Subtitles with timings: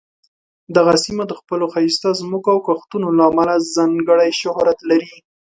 [0.75, 5.13] دغه سیمه د خپلو ښایسته ځمکو او کښتونو له امله ځانګړې شهرت لري.